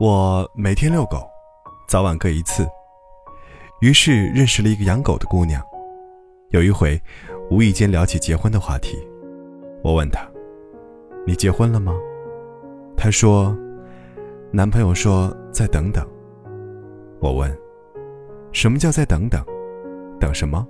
[0.00, 1.28] 我每天遛狗，
[1.88, 2.64] 早晚各一次。
[3.80, 5.60] 于是认识了一个养狗的姑娘。
[6.50, 6.96] 有一回，
[7.50, 8.96] 无意间聊起结婚的话题，
[9.82, 10.20] 我问她
[11.26, 11.92] ：“你结婚了吗？”
[12.96, 13.58] 她说
[14.54, 16.06] ：“男朋友说再等等。”
[17.18, 17.52] 我问
[18.54, 19.44] ：“什么叫再等等？
[20.20, 20.64] 等什么？”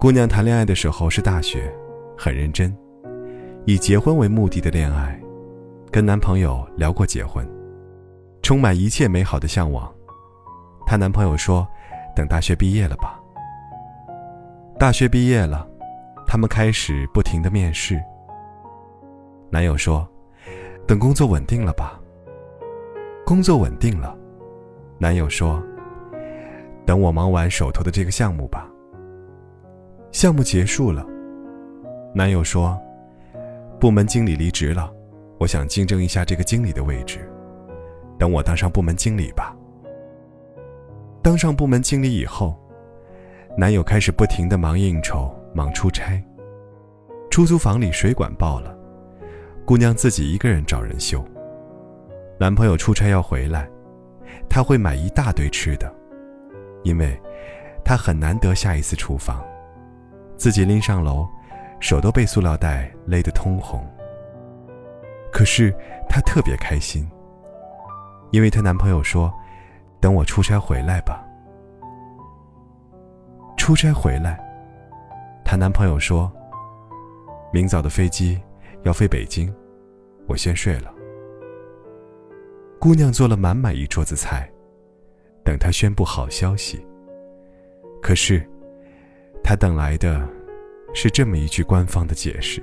[0.00, 1.70] 姑娘谈恋爱的时候是大学，
[2.16, 2.74] 很认真，
[3.66, 5.21] 以结婚为目的的恋爱，
[5.92, 7.46] 跟男朋友聊过结婚，
[8.40, 9.92] 充满一切美好的向往。
[10.86, 11.68] 她男朋友说
[12.16, 13.20] ：“等大学毕业了吧。”
[14.80, 15.68] 大学毕业了，
[16.26, 18.02] 他们开始不停的面试。
[19.50, 20.08] 男友说
[20.88, 22.00] ：“等工作稳定了吧。”
[23.26, 24.16] 工作稳定了，
[24.96, 25.62] 男友说
[26.86, 28.66] ：“等我忙完手头的这个项目吧。”
[30.10, 31.06] 项目结束了，
[32.14, 32.80] 男友说
[33.78, 34.90] ：“部门经理离职了，
[35.42, 37.28] 我想竞争一下这个经理的位置，
[38.16, 39.52] 等我当上部门经理吧。”
[41.20, 42.56] 当上部门经理以后。
[43.54, 46.18] 男友开始不停的忙应酬、忙出差，
[47.30, 48.74] 出租房里水管爆了，
[49.66, 51.22] 姑娘自己一个人找人修。
[52.40, 53.68] 男朋友出差要回来，
[54.48, 55.92] 他会买一大堆吃的，
[56.82, 57.20] 因为，
[57.84, 59.44] 他很难得下一次厨房，
[60.38, 61.28] 自己拎上楼，
[61.78, 63.86] 手都被塑料袋勒得通红。
[65.32, 65.74] 可是
[66.08, 67.10] 她特别开心，
[68.30, 69.32] 因为她男朋友说
[69.98, 71.26] ：“等我出差回来吧。”
[73.56, 74.38] 出差回来，
[75.44, 76.30] 她男朋友说
[77.52, 78.40] ：“明早的飞机
[78.82, 79.52] 要飞北京，
[80.28, 80.92] 我先睡了。”
[82.78, 84.50] 姑娘做了满满一桌子菜，
[85.44, 86.84] 等他宣布好消息。
[88.02, 88.44] 可是，
[89.44, 90.28] 她等来的，
[90.92, 92.60] 是这么一句官方的解释：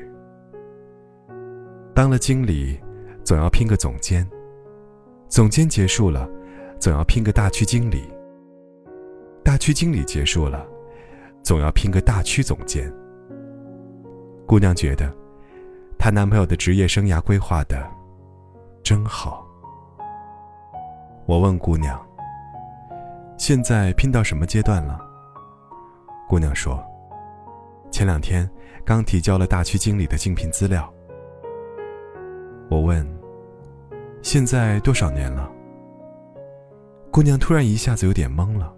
[1.99, 2.79] 当了经理，
[3.25, 4.23] 总要拼个总监；
[5.27, 6.29] 总监结束了，
[6.79, 8.09] 总要拼个大区经理；
[9.43, 10.65] 大区经理结束了。
[11.43, 12.89] 总要拼个大区总监。
[14.47, 15.13] 姑娘觉得，
[15.97, 17.85] 她男朋友的职业生涯规划的
[18.81, 19.45] 真好。
[21.25, 22.01] 我问姑娘
[23.37, 24.97] ：“现在拼到什么阶段了？”
[26.29, 26.81] 姑娘说
[27.91, 28.49] ：“前两天
[28.85, 30.89] 刚提交了大区经理的竞聘资料。”
[32.69, 33.05] 我问
[34.21, 35.51] ：“现在多少年了？”
[37.11, 38.71] 姑娘突然一下子有点懵了，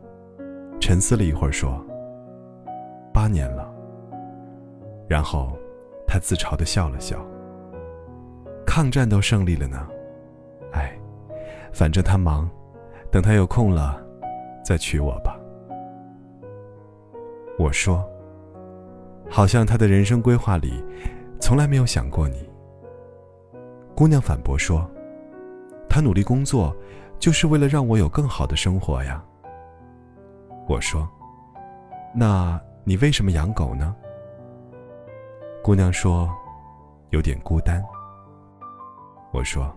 [0.79, 1.85] 沉思了一会儿说。
[3.13, 3.69] 八年了。
[5.07, 5.51] 然后，
[6.07, 7.17] 她自嘲的笑了笑。
[8.65, 9.85] 抗战都胜利了呢，
[10.71, 10.97] 哎，
[11.73, 12.49] 反正他忙，
[13.11, 14.01] 等他有空了，
[14.63, 15.37] 再娶我吧。
[17.59, 18.09] 我说，
[19.29, 20.81] 好像他的人生规划里，
[21.41, 22.49] 从来没有想过你。
[24.01, 24.89] 姑娘反驳说，
[25.87, 26.75] 他努力工作，
[27.19, 29.23] 就是为了让我有更好的生活呀。
[30.67, 31.07] 我说，
[32.11, 32.59] 那。
[32.83, 33.95] 你为什么养狗呢？
[35.63, 36.27] 姑娘说
[37.13, 37.79] ：“有点孤单。”
[39.31, 39.71] 我说：“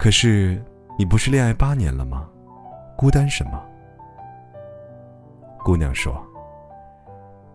[0.00, 0.64] 可是
[0.98, 2.26] 你不是恋爱八年了吗？
[2.96, 3.62] 孤单什么？”
[5.62, 6.26] 姑娘说：“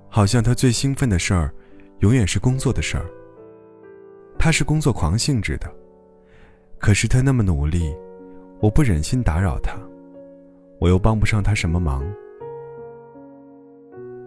[0.09, 1.51] 好像她最兴奋的事儿，
[2.01, 3.09] 永远是工作的事儿。
[4.39, 5.69] 他是工作狂性质的，
[6.79, 7.93] 可是他那么努力，
[8.61, 9.77] 我不忍心打扰他，
[10.79, 12.01] 我又帮不上他什么忙。”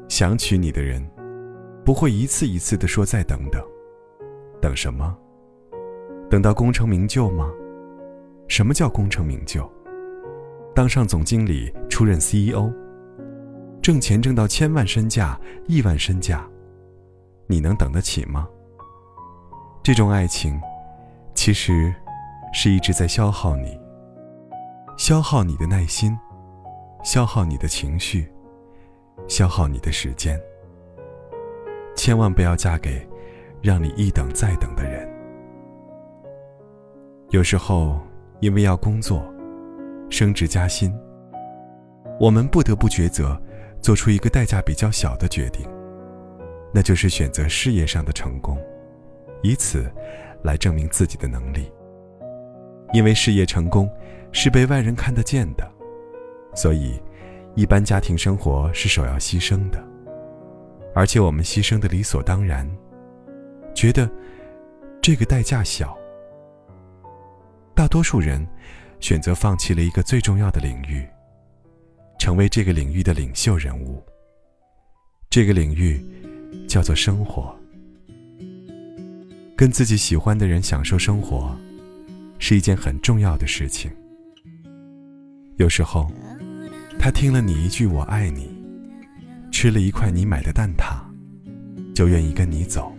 [0.08, 1.02] 想娶你的人，
[1.82, 3.64] 不会一次一次的说再等等，
[4.60, 5.16] 等什么？
[6.28, 7.50] 等到功成名就吗？
[8.48, 9.66] 什么叫功成名就？
[10.74, 12.70] 当上总经理，出任 CEO，
[13.80, 16.46] 挣钱挣到千万身价、亿万身价，
[17.46, 18.46] 你能等得起吗？
[19.82, 20.60] 这种爱情，
[21.34, 21.92] 其实
[22.52, 23.76] 是一直在消耗你，
[24.96, 26.16] 消耗你的耐心，
[27.02, 28.30] 消耗你的情绪。
[29.28, 30.40] 消耗你的时间，
[31.94, 33.06] 千万不要嫁给
[33.60, 35.08] 让你一等再等的人。
[37.30, 38.00] 有时候，
[38.40, 39.22] 因为要工作、
[40.10, 40.92] 升职加薪，
[42.18, 43.40] 我们不得不抉择，
[43.80, 45.68] 做出一个代价比较小的决定，
[46.72, 48.58] 那就是选择事业上的成功，
[49.42, 49.90] 以此
[50.42, 51.70] 来证明自己的能力。
[52.92, 53.90] 因为事业成功
[54.32, 55.70] 是被外人看得见的，
[56.54, 57.00] 所以。
[57.54, 59.78] 一般家庭生活是首要牺牲的，
[60.94, 62.66] 而且我们牺牲的理所当然，
[63.74, 64.10] 觉得
[65.02, 65.94] 这个代价小。
[67.74, 68.42] 大多数人
[69.00, 71.06] 选择放弃了一个最重要的领域，
[72.18, 74.02] 成为这个领域的领袖人物。
[75.28, 76.02] 这个领域
[76.66, 77.54] 叫做生活，
[79.62, 81.56] 跟自己喜欢的人享受生活，
[82.40, 83.88] 是一件很重要的事情。
[85.54, 86.10] 有时候，
[86.98, 88.50] 他听了你一句“我爱你”，
[89.52, 90.96] 吃了一块你买的蛋挞，
[91.94, 92.92] 就愿意跟你走。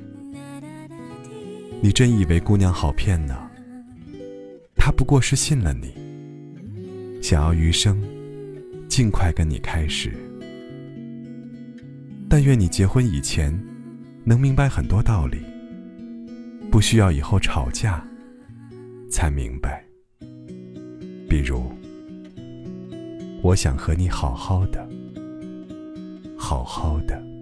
[1.81, 3.37] 你真以为姑娘好骗呢？
[4.73, 5.93] 她不过是信了你，
[7.21, 8.01] 想要余生
[8.87, 10.13] 尽快跟你开始。
[12.29, 13.53] 但愿你结婚以前，
[14.23, 15.39] 能明白很多道理，
[16.73, 18.03] 不需要以后吵架
[19.07, 19.85] 才明白。
[21.29, 21.71] 比如，
[23.43, 24.89] 我想和你好好的，
[26.35, 27.32] 好好的。